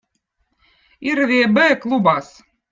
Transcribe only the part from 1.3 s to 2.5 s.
eb õõ klubaz